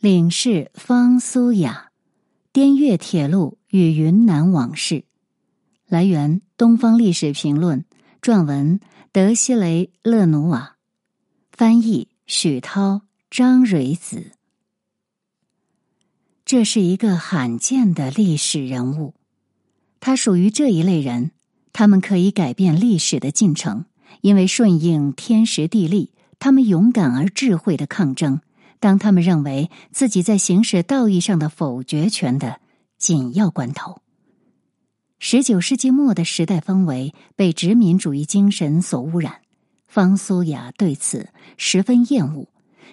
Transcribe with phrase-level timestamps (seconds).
[0.00, 1.90] 领事方苏雅，
[2.52, 5.02] 滇越铁路与云南往事。
[5.88, 7.80] 来源：《东方历史评论》，
[8.22, 8.78] 撰文：
[9.10, 10.76] 德西雷勒努瓦，
[11.50, 14.30] 翻译：许涛、张蕊子。
[16.44, 19.14] 这是一个罕见的历史人物，
[19.98, 21.32] 他属于这一类人，
[21.72, 23.86] 他们可以改变历史的进程，
[24.20, 28.40] 因为顺应天时地利，他们勇敢而智慧的抗争。
[28.80, 32.60] 当他们认为自己在行使道义上的否决权的
[32.96, 34.00] 紧要关头，
[35.18, 39.40] 十九世纪末的时代氛围被殖民主义精神所污染。
[39.86, 42.46] 方苏雅对此十分厌恶，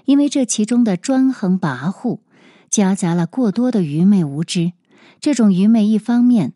[0.06, 2.20] 因为这其中的专横跋扈
[2.70, 4.72] 夹杂了过多的愚昧无知。
[5.20, 6.54] 这种愚昧一方面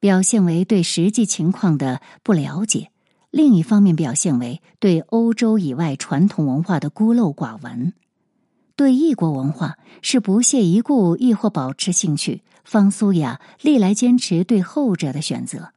[0.00, 2.90] 表现为对实际情况的不了解，
[3.30, 7.92] 另一方面表现为对欧洲以外传统文化的孤陋寡闻。
[8.76, 12.42] 对异国文化是不屑一顾，亦或保持兴趣。
[12.64, 15.70] 方苏雅历来坚持对后者的选择。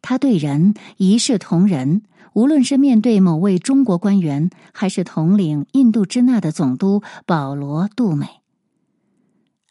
[0.00, 8.26] 他对人一视同仁，无论是面对某位中国官员，还是统领印度支那的总督保罗·杜美。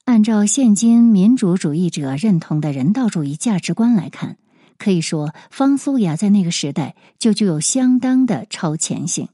[0.03, 4.37] 按照现今民主主义者认同的人道主义价值观来看，
[4.77, 9.29] 可以说方苏雅在那个时代就具有相当的超前性。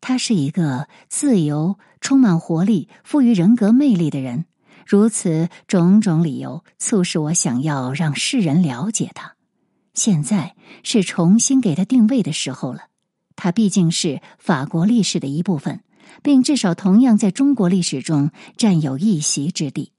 [0.00, 4.46] 他是一个自由、充满活力、富于人格魅力的人。
[4.86, 9.34] 如此种种理由促使我想要让世人了解他。
[9.94, 12.84] 现在是重新给他定位的时候了。
[13.34, 15.82] 他毕竟是法国历史的一部分，
[16.22, 19.92] 并至少同样在中国历史中占有一席之地。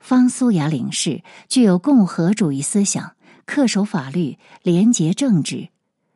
[0.00, 5.68] 方苏雅领事具有共和主义思想，恪守法律，廉洁正直。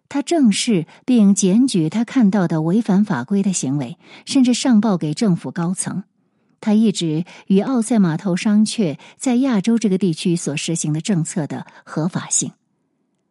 [0.08, 6.04] 他正视并检举他看到的违反法规的行为，甚至上报给政府高层。
[6.60, 12.52] 他一直与奥赛码头商榷在亚洲这个地区所实行的政策的合法性。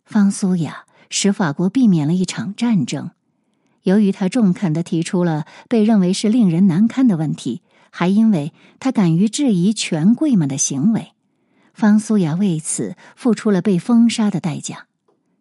[0.05, 3.11] 方苏雅使法国避免了一场战争。
[3.83, 11.13] 由于他中肯的提出了被认为是令人难堪的问题，还因为他敢于质疑权贵们的行为，
[11.73, 14.86] 方苏雅为此付出了被封杀的代价。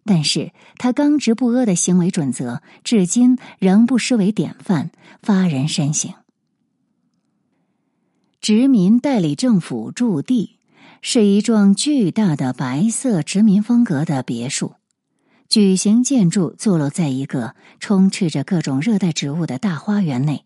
[0.07, 4.91] 但是他刚直不阿的行为准则，至今仍不失为典范，
[5.21, 6.13] 发人深省。
[8.41, 10.61] 殖民代理政府驻地
[11.03, 14.75] 是一幢巨大的白色殖民风格的别墅，
[15.49, 20.45] 矩形建筑坐落在一个充斥着各种热带植物的大花园内，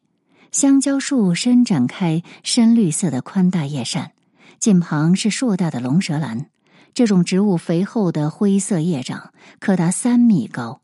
[0.53, 4.13] 香蕉树伸展开深绿色的宽大叶扇，
[4.59, 6.47] 近旁是硕大的龙舌兰。
[6.95, 10.81] 这种植物肥厚的灰色叶掌可达三米高，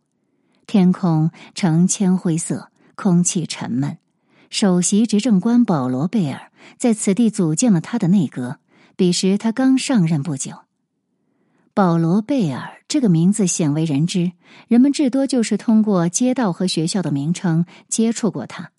[0.66, 3.98] 天空呈铅灰色，空气沉闷。
[4.48, 8.58] 首席执政官保罗·贝尔在此地组建了他的内阁，
[8.94, 10.52] 彼时他刚上任不久。
[11.74, 14.32] 保罗·贝尔这个名字鲜为人知，
[14.68, 18.70] 人们至多就是通过街道和学校的名称接触过他。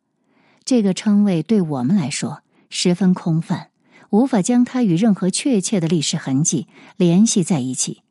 [0.64, 3.70] 这个称谓对我们来说十分空泛。
[4.10, 8.02] 无法将它与任何确切的历史痕迹联系在一起，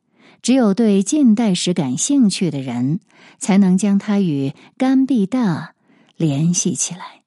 [0.41, 2.99] 只有对近代史感兴趣的人
[3.39, 5.73] 才能将它与甘必大
[6.15, 7.21] 联系起来。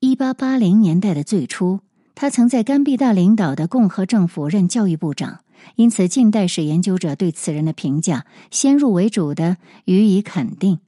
[0.00, 1.80] 一八八零年代的最初，
[2.14, 5.40] 他曾在甘必大领导的共和政府任教育部长，
[5.74, 9.56] 因此近代史研究者对此人的评价先入为主的
[9.86, 10.78] 予以肯定。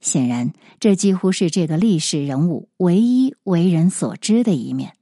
[0.00, 4.92] 显然，这几乎是这个历史人物唯一为人所知的一面。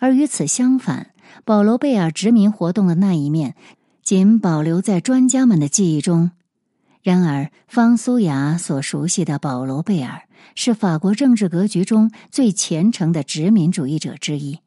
[0.00, 1.10] 而与此相反，
[1.44, 3.54] 保罗·贝尔殖民活动的那一面，
[4.02, 6.30] 仅保留在专家们的记忆中。
[7.02, 10.22] 然而，方苏雅所熟悉的保罗·贝尔
[10.54, 14.60] 是法国政治格局中最虔诚的殖民主义者之一。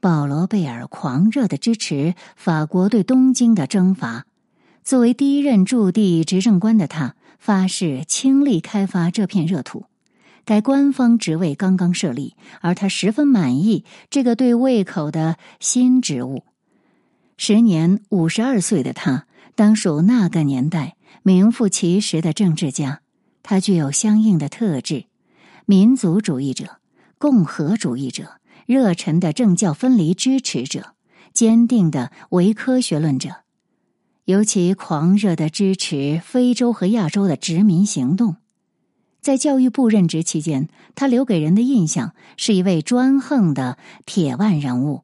[0.00, 4.26] 保罗·贝尔狂热的支持法国对东京的征伐，
[4.84, 9.87] 作为第一任驻地执政官的他，发誓倾力开发这片热土。
[10.48, 16.42] 该官方职位刚刚设立，而他十分满意这个对胃口的新职务。
[17.36, 23.02] 时年五十二岁的他，当属那个年代名副其实的政治家。
[23.42, 25.04] 他具有相应的特质：
[25.66, 26.78] 民族主义者、
[27.18, 30.94] 共和主义者、热忱的政教分离支持者、
[31.34, 33.42] 坚定的唯科学论者，
[34.24, 38.36] 尤其狂热的支持非洲和亚洲的殖民行动。
[39.28, 43.76] 在教育部任职期间，他留给人的印象是一位专横的
[44.06, 45.02] 铁腕人物。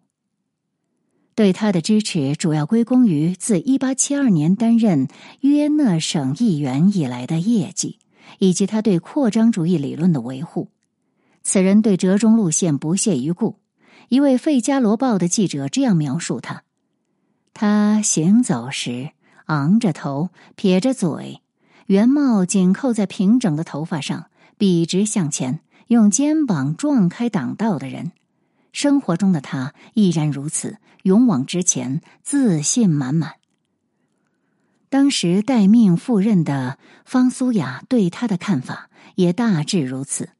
[1.34, 5.08] 对他的支持主要归功于自一八七二年担任
[5.40, 7.98] 约讷省议员以来的业绩，
[8.38, 10.70] 以及他对扩张主义理论的维护。
[11.42, 13.56] 此人对折中路线不屑一顾。
[14.08, 16.62] 一位《费加罗报》的记者这样描述他：
[17.52, 19.10] 他行走时
[19.44, 21.42] 昂着头，撇着嘴，
[21.86, 24.26] 圆帽紧扣在平整的头发上，
[24.56, 28.12] 笔直向前，用肩膀撞开挡道的人。
[28.72, 33.34] 生活中的他依然如此，勇往直前，自信满满。
[34.88, 40.30] 当时待命赴任的方苏雅对他的看法也大致如此。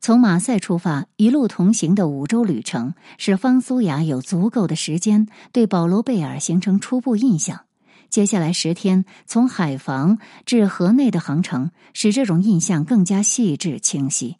[0.00, 7.64] 从马赛出发，一路同行的五周旅程，使方苏雅有足够的时间对保罗贝尔形成初步印象。
[8.12, 14.36] 接下来十天，从海防至河内的航程，使这种印象更加细致清晰。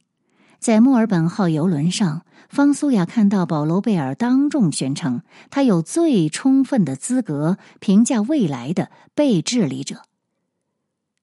[0.59, 10.03] 在墨尔本号游轮上，方苏雅看到保罗贝尔当众宣称，他有最充分的资格评价未来的被治理者。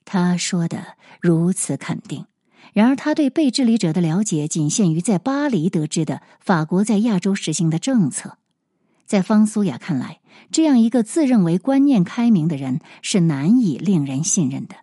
[0.04, 2.26] 他说的如此肯定。
[2.74, 8.40] 然而，他对被治理者的了解仅限于在巴黎得知的法国在亚洲实行的政策。
[9.10, 10.20] 在方苏雅看来，
[10.52, 14.76] 这样一个自认为观念开明的人是难以令人信任的。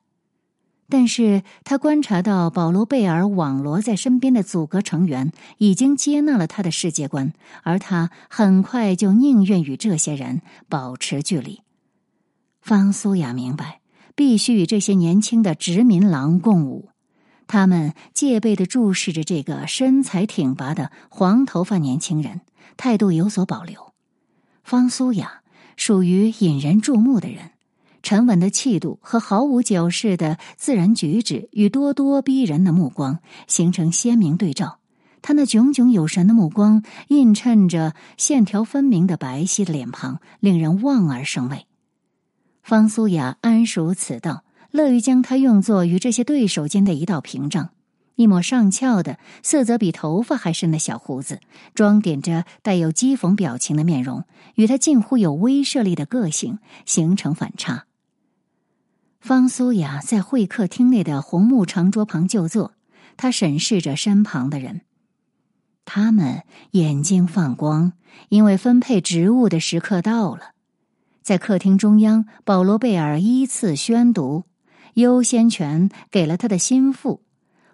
[0.89, 11.61] 但是他观察到保罗贝尔网罗在身边的组阁成员已经接纳了他的世界观，而他很快就宁愿与这些人保持距离。
[12.61, 13.81] 方苏雅明白，
[14.17, 16.89] 必须与这些年轻的殖民狼共舞。
[17.47, 22.41] 他们戒备的注视着这个身材挺拔的黄头发年轻人，
[22.77, 23.93] 态度有所保留。
[24.67, 25.43] 方苏雅
[25.77, 27.53] 属于引人注目的人，
[28.03, 34.81] 沉稳的气度和毫无矫饰的自然举止与咄咄逼人的目光形成鲜明对照。
[35.23, 41.67] 他那炯炯有神的目光映衬着线条分明的白皙的脸庞，令人望而生畏。
[42.65, 44.43] 方苏雅谙熟此道。
[44.73, 47.71] 乐于将它用作与这些对手间的一道屏障。
[48.17, 51.41] 一抹上翘的、色泽比头发还深的小胡子，
[51.75, 54.25] 装点着带有讥讽表情的面容，
[54.57, 57.85] 与他近乎有威慑力的个性形成反差。
[59.21, 62.73] 方苏雅在会客厅内的红木长桌旁就坐，
[63.17, 64.83] 他审视着身旁的人，
[65.85, 66.43] 他们
[66.73, 67.93] 眼睛放光，
[68.29, 70.53] 因为分配职务的时刻到了。
[71.23, 74.45] 在客厅中央，保罗贝尔依次宣读。
[74.95, 77.21] 优先权给了他的心腹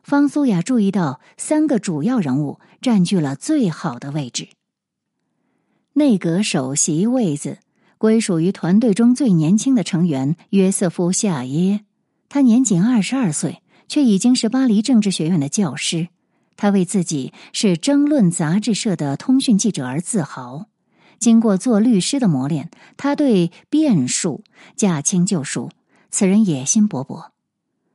[0.02, 0.62] 方苏雅。
[0.62, 4.48] 注意到三个主要人物占据了最好的位置。
[5.94, 7.58] 内阁首席位子
[7.98, 11.84] 归属于团队中最年轻的成员约瑟夫·夏耶，
[12.28, 16.08] 他年仅二十二岁，却已经是巴黎政治学院的教师。
[16.56, 20.66] 他为自己是争论杂志社的通讯记者而自豪。
[21.18, 24.42] 经过做律师的磨练，他对辩术
[24.76, 25.70] 驾轻就熟。
[26.10, 27.30] 此人野心勃勃，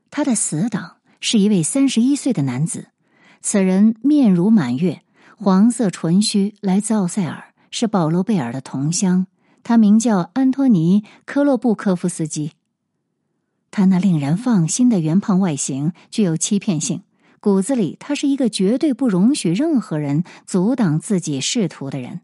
[0.09, 2.87] 他的死党是一位三十一岁的男子。
[3.41, 5.01] 此人面如满月，
[5.37, 9.27] 黄色唇须，来自奥塞尔，是保罗贝尔的同乡。
[9.63, 12.53] 他名叫安托尼·科洛布科夫斯基。
[13.69, 17.03] 他那令人放心的圆胖外形具有欺骗性，
[17.39, 22.21] 骨子里他是一个绝对不容许任何人阻挡自己仕途的人。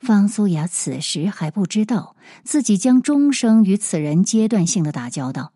[0.00, 5.52] 方苏雅此时还不知道自己将终生与此人阶段性的打交道。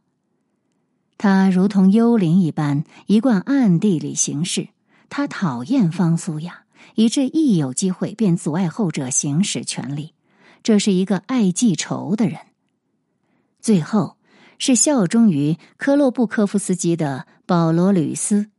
[1.19, 4.69] 他如同幽灵一般，一贯暗地里行事。
[5.09, 6.65] 他讨厌方苏雅，
[6.95, 10.15] 以致一有机会便阻碍后者行使权力。
[10.63, 12.39] 这是一个爱记仇的人。
[13.61, 14.17] 最后
[14.59, 18.51] 是效忠于科洛布科夫斯基的保罗吕斯。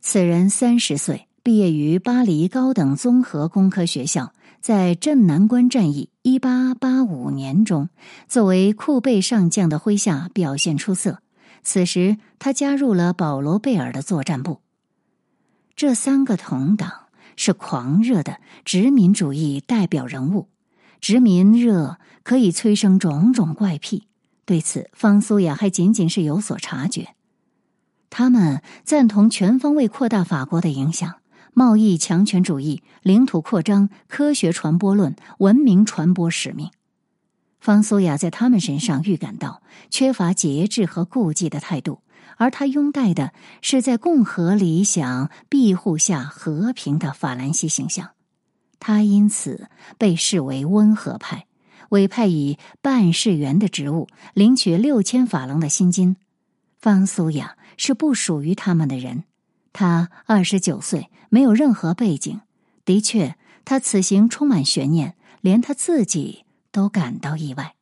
[0.00, 4.32] 此人三十岁，毕业于巴黎高等综合工科学校。
[4.60, 7.88] 在镇南关战役（一八八五年）中，
[8.28, 11.21] 作为库贝上将的麾下表现出色。
[11.62, 14.60] 此时，他加入了保罗贝尔的作战部。
[15.76, 20.48] 这三个同党是狂热的殖民主义代表人物，
[21.00, 24.08] 殖民热可以催生种种怪癖。
[24.44, 27.14] 对此，方苏雅还仅仅是有所察觉。
[28.10, 31.14] 他们赞同全方位扩大法国的影响。
[31.54, 36.70] 贸易强权主义、领土扩张、科学传播论、文明传播使命，
[37.62, 42.00] 方苏雅在他们身上预感到缺乏节制和顾忌的态度，
[42.36, 48.10] 而他拥戴的是在共和理想庇护下和平的法兰西形象。
[48.80, 51.46] 他因此被视为温和派，
[51.90, 56.16] 委派以办事员的职务，领取六千法郎的薪金。
[56.80, 59.22] 方苏雅是不属于他们的人。
[59.72, 62.40] 他二十九岁，没有任何背景。
[62.84, 67.74] 的确，他此行充满悬念，连他自己都感到意外。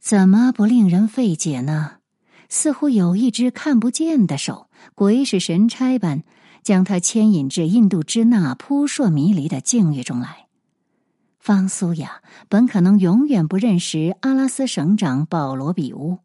[0.00, 1.98] 怎么不令人费解呢？
[2.48, 6.22] 似乎有一只看不见的手，鬼使神差般
[6.62, 10.46] 将他牵引至印度支那扑朔迷离的境遇中来。
[11.38, 16.18] 方苏雅本可能永远不认识阿拉斯省长保罗·比乌。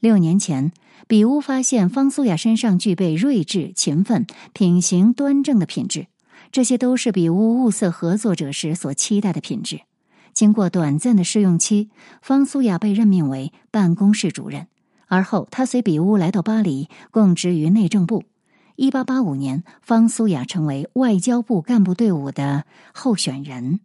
[0.00, 0.72] 六年前，
[1.06, 6.08] 比乌发现方苏雅身上具备睿智、勤奋、品行端正的品质，
[6.50, 9.82] 这些都是比乌物色合作者时所期待的品质。
[10.32, 11.90] 经过短暂的试用期，
[12.22, 14.66] 方苏雅被任命为办公室主任。
[15.06, 18.24] 而后，他随比乌来到巴黎，供职于内政部。
[18.76, 23.80] 一八八五年，方苏雅成为外交部干部队伍的候选人。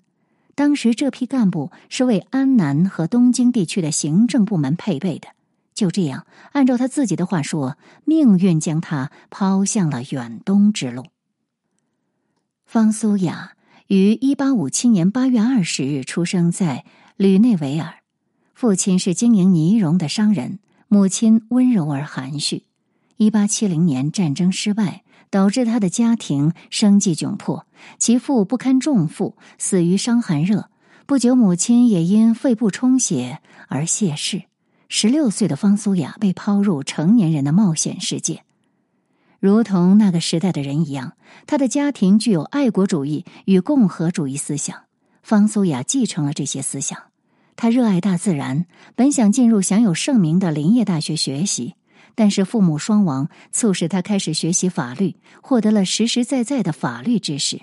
[0.53, 5.27] 当时，这批干部是为安南和东京地区的行政部门配备的。
[5.73, 11.03] 就这样，按照他自己的话说，命运将他抛向了远东之路。
[12.65, 13.54] 方苏雅
[13.87, 16.85] 于一八五七年八月二十日出生在
[17.17, 17.99] 吕内维尔，
[18.55, 20.57] 父亲是经营呢绒的商人。
[20.87, 22.63] 母亲温柔而含蓄。
[23.17, 27.67] 一八七零年战争失败，导致他的家庭生计窘迫，
[27.99, 30.71] 其父不堪重负，死于伤寒热。
[31.05, 34.43] 不久，母亲也因肺部充血而谢世。
[34.89, 38.43] 十六岁的方苏雅被抛入成年人的冒险世界，
[39.45, 41.13] 如同那个时代的人一样，
[41.45, 44.85] 他的家庭具有爱国主义与共和主义思想。
[45.21, 46.97] 方苏雅继承了这些思想。
[47.55, 51.75] 他热爱大自然，本想进入享有盛名的林业大学学习，
[52.15, 57.61] 但是父母双亡，促使他开始学习法律，获得了实实在在的法律知识。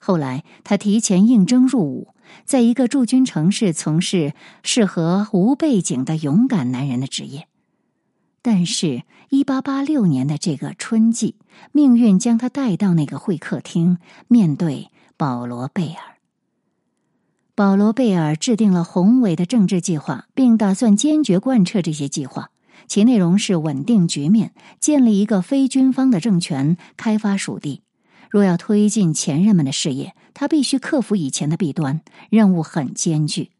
[0.00, 2.08] 后来，他提前应征入伍，
[2.44, 4.34] 在一个驻军城市从事
[4.64, 7.46] 适合无背景的勇敢男人的职业。
[8.42, 11.34] 但是，一八八六年的这个春季，
[11.72, 16.16] 命运将他带到那个会客厅，面对保罗·贝尔。
[17.54, 22.50] 保罗·贝尔制定了宏伟的政治计划，并打算坚决贯彻这些计划。
[22.88, 27.82] 其内容是稳定局面，建立一个非军方的政权，开发属地。
[28.30, 33.50] 若要推进前任们的事业，他必须克服以前的弊端，任务很艰巨。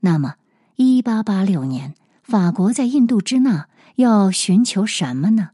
[0.00, 0.34] 那么，
[0.76, 5.50] 一八八六年，法国在印度支那要寻求什么呢？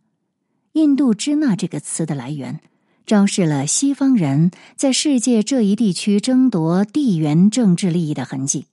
[0.73, 2.61] 印度支那这个词的来源。
[3.07, 8.67] 昭示了西方人在世界这一地区争夺地缘政治利益的痕迹。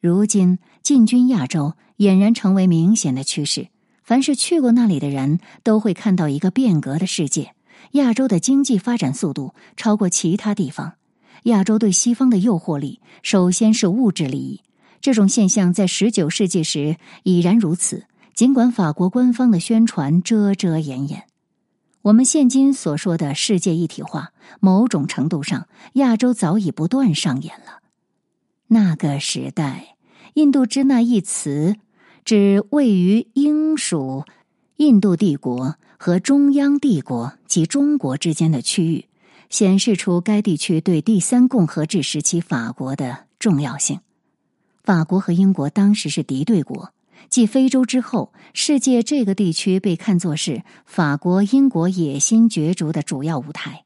[0.00, 3.66] 如今进军亚洲俨然成为明显的趋势。
[4.04, 7.52] 凡是去过那里的人都会看到一个变革的世界。
[7.92, 10.94] 亚洲的经济发展速度超过其他地方。
[11.42, 14.62] 亚洲对西方的诱惑力首先是物质利益。
[15.00, 18.04] 这种现象在十九世纪时已然如此。
[18.38, 21.24] 尽管法国官方的宣传遮遮掩掩。
[22.02, 27.82] 我们现今所说的世界一体化，某种程度上，亚洲早已不断上演了。
[28.68, 29.96] 那个时代
[30.34, 31.74] ，“印度支那”一词
[32.24, 34.24] 指位于英属
[34.76, 39.06] 印度帝国和中央帝国及中国之间的区域，
[39.50, 43.98] 显示出该地区对第三共和制时期法国的重要性。
[44.84, 46.92] 法国和英国当时是敌对国。
[47.28, 53.84] 继非洲之后，世界这个地区被看作是法国、英国野心角逐的主要舞台。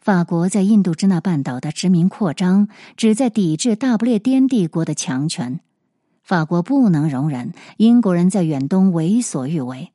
[0.00, 5.60] 法国在印度支那半岛的殖民扩张，旨在抵制大不列颠帝国的强权。
[6.22, 9.92] 法国不能容忍英国人在远东为所欲为。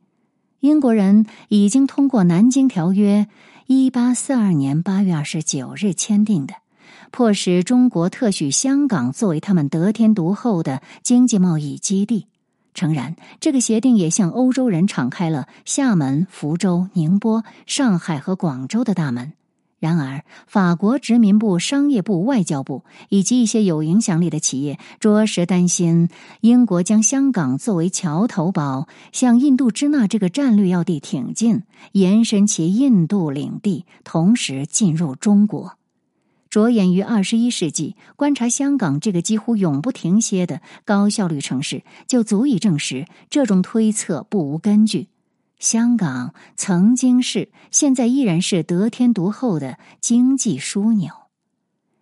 [0.59, 3.27] 英国人已经通过《南京条约》
[3.67, 6.53] （一八四二年八月二十九日签订的），
[7.11, 12.27] 迫使中国特许香港作为他们得天独厚的经济贸易基地。
[12.75, 19.33] 诚然，这个协定也向欧洲人敞开了厦门、福州、宁波、上海和广州的大门。
[19.79, 26.09] 然而，法国殖民部、商业部、外交部以及一些有影响力的企业，着实担心
[26.41, 35.77] 英国将香港作为桥头堡，向印度支那这个战略要地挺进，延伸其印度领地，同时进入中国。
[36.55, 45.09] 着眼于二十一世纪，观察香港这个几乎永不停歇的高效率城市，就足以证实这种推测不无根据。
[45.59, 51.09] 香港曾经是，现在依然是得天独厚的经济枢纽。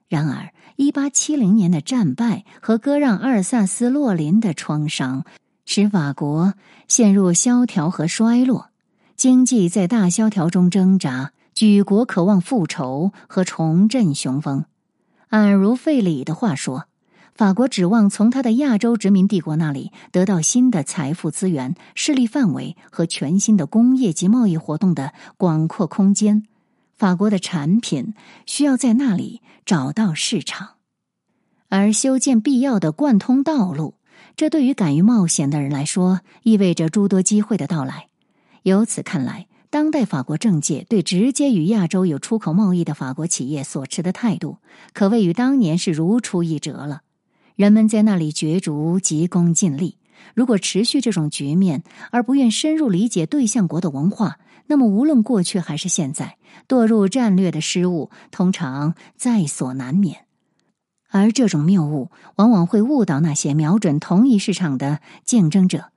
[0.08, 5.26] 然而，一八七零年的战败和割让阿尔萨斯、洛林的创伤，
[5.66, 6.54] 使法国
[6.88, 8.70] 陷入萧条和衰落，
[9.16, 11.32] 经济在大萧条中挣扎。
[11.54, 14.66] 举国渴望复仇和重振雄风。
[15.30, 16.86] 按如费里的话说，
[17.36, 26.46] 法国指望从他的亚洲殖民帝国那里得到新的财富资源、势力范围和全新的工业及贸易活动的广阔空间。
[26.96, 28.14] 法国的产品
[28.46, 30.76] 需要在那里找到市场，
[31.70, 33.96] 而修建必要的贯通道路，
[34.36, 38.08] 这对于敢于冒险的人来说，意味着诸多机会的到来。
[38.62, 39.48] 由此看来。
[39.74, 44.58] 当代法国政界对直接与亚洲有出口贸易的法国企业所持的态度，
[44.94, 47.02] 可谓与当年是如出一辙了。
[47.56, 49.98] 人们在那里角逐、急功近利。
[50.36, 54.38] 如果持续这种局面，而不愿深入理解对象国的文化，
[54.68, 56.38] 那么无论过去还是现在，
[56.68, 60.28] 堕入战略的失误通常在所难免。
[61.10, 65.93] 而这种谬误往往会误导那些瞄准同一市场的竞争者。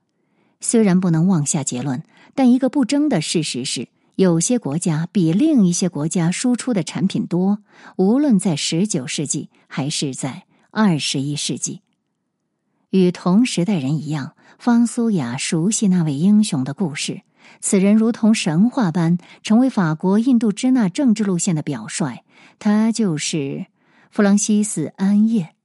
[0.59, 2.03] 虽然不能妄下结论，
[2.35, 7.59] 但一个不争的事实是，有些国家比另一些国家输出的产品多。
[7.95, 11.81] 无论在十九世纪还是在二十一世纪，
[12.89, 17.21] 与同时代人一样，方苏雅熟悉那位英雄的故事。
[17.61, 22.23] 此人如同神话般成为法国印度支那政治路线的表率。
[22.59, 23.67] 他就是
[24.09, 25.56] 弗朗西斯·安叶。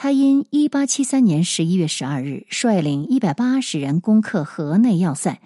[0.00, 5.40] 他因一八七三年十一月十二日率领一百八十人攻克河内要塞，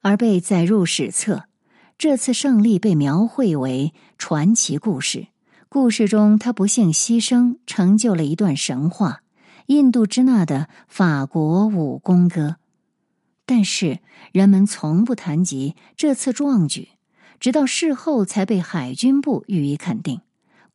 [0.00, 1.46] 而被载入史册。
[1.98, 5.26] 这次胜利被描绘为传奇故事。
[5.68, 9.22] 故事中，他不幸牺牲，成就了一段神话——
[9.66, 12.58] 印度支那的法国武功歌。
[13.44, 13.98] 但是，
[14.30, 16.90] 人们从不谈及这次壮举，
[17.40, 20.20] 直到事后才被海军部予以肯定。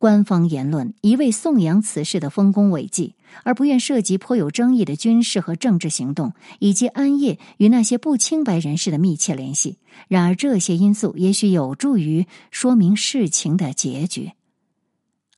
[0.01, 9.77] 官方言论一味颂扬此事的丰功伟绩，而不愿涉及颇有争议的军事和政治行动，以及安叶与那些不清白人士的密切联系。
[10.07, 14.31] 然而，这些因素也许有助于说明事情的结局。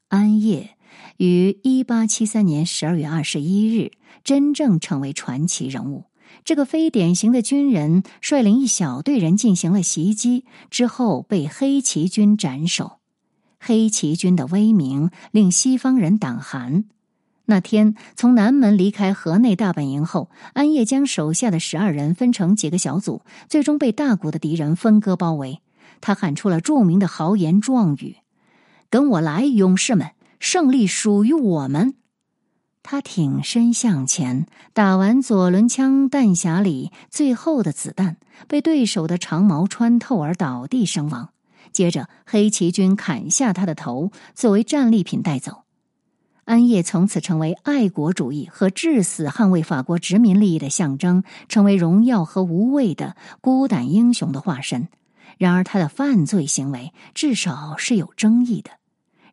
[0.08, 0.78] 安叶
[1.18, 3.92] 于一八七三年十二月二十一日
[4.24, 6.06] 真正成为传奇人物。
[6.46, 13.03] 这个非典型的军人率领一小队人进行了袭击，之后被黑旗军斩首。
[13.66, 16.84] 黑旗军的威名令西方人胆寒。
[17.46, 25.60] 那天从南门离开河内大本营后，安叶将手下的十二人分成几个小组，最终被大股的敌人分割包围。
[26.02, 28.18] 他喊出了著名的豪言壮语
[28.90, 31.96] ：“跟我来，勇士们，胜利属于我们！”
[32.84, 41.33] 他挺身向前，打完左轮枪弹匣里最后的子弹，被对手的长矛穿透而倒地身亡。
[41.74, 45.64] 接着，黑旗军砍下他的头，作为战利品带走。
[46.46, 54.90] 安叶从此成为爱国主义和至死捍卫法国殖民利益的象征，成为荣耀和无畏的孤胆英雄的化身。
[55.38, 58.72] 然而，他的犯罪行为至少是有争议的，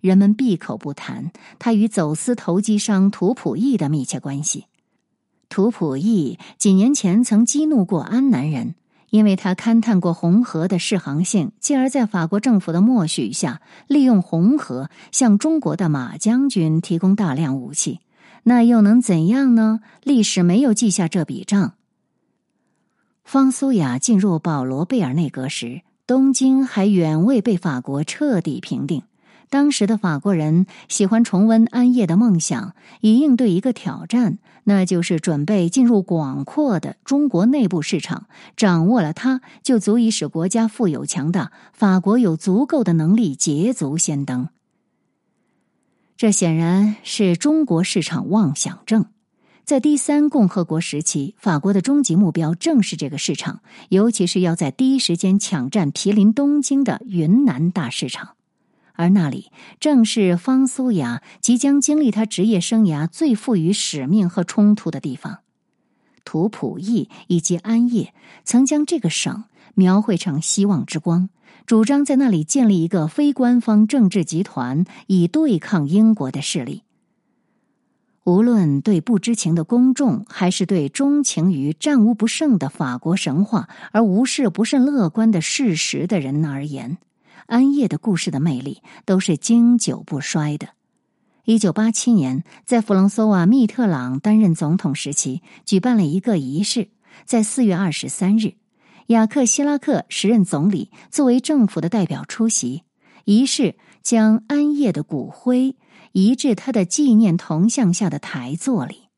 [0.00, 4.66] 人们闭口不谈他与走私投机商图普义的密切关系。
[5.48, 8.76] 图普义几年前曾激怒过安南人。
[9.11, 18.01] 因为他勘探过红河的适航性，进而，在法国政府的默许下，利用红河向中国的马将军提供大量武器，
[18.44, 19.81] 那又能怎样呢？
[20.03, 21.75] 历史没有记下这笔账。
[23.25, 29.03] 方苏雅进入保罗·贝尔内阁时，东京还远未被法国彻底平定。
[29.51, 38.29] 当时的法国人喜欢重温安夜的梦想，以应对一个挑战，那就是准备进入广阔的中国内部市场。
[38.57, 44.49] 掌握了它，就足以使国家富有强大，法国有足够的能力捷足先登。
[46.17, 49.07] 这显然是中国市场妄想症。
[49.65, 58.37] 在第三共和国时期，法国的终极目标正是这个市场，尤其是要在第一时间抢占毗邻东京的云南大市场。
[59.01, 65.39] 而那里正是方苏雅即将经历他职业生涯最富于使命和冲突的地方。
[66.23, 68.13] 图普义以及安叶
[68.45, 71.31] 曾将这个省描绘成希望之光，
[71.65, 76.83] 主张在那里建立一个非官方政治集团，以对抗英国的势力。
[78.25, 86.99] 无论对不知情的公众，还是对钟情于战无不胜的法国神话而无视不甚乐观的事实的人而言。
[87.51, 90.69] 安叶的故事的魅力都是经久不衰的。
[91.45, 96.91] 一九八七年，在弗朗索瓦·密特朗担任总统时期，举办了一个仪式。
[97.25, 98.55] 在四月二十三日，
[99.09, 102.85] 雅克·希拉克时任总理作为政府的代表出席
[103.25, 105.77] 仪式，将安叶的骨灰
[106.13, 109.09] 移至他的纪念铜像下的台座里。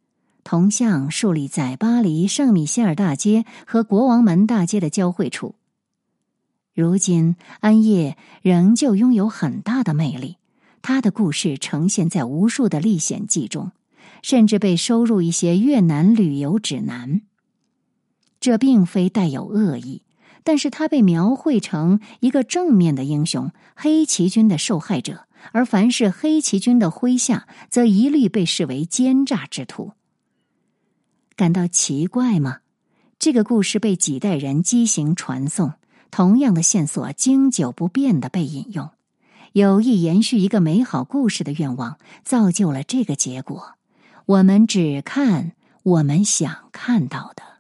[0.42, 5.55] 铜像竖立在巴黎圣米歇尔大街和国王门大街的交汇处。
[6.74, 10.38] 如今，安叶仍旧拥有很大的魅力。
[10.80, 13.72] 他的故事呈现在无数的历险记中，
[14.22, 17.20] 甚至被收入一些越南旅游指南。
[18.40, 20.02] 这并非带有恶意，
[20.42, 29.92] 但是他被描绘成一个正面的英雄，黑旗军的受害者，而凡是黑旗军的麾下，则一律被视为奸诈之徒。
[31.37, 32.61] 感到奇怪吗？
[33.18, 35.74] 这个故事被几代人畸形传颂。
[36.12, 38.90] 同样的线索经久不变的被引用，
[39.53, 43.77] 有意延续一个美好故事的愿望，造就了这个结果。
[44.27, 47.51] 我们只看我们想看到的。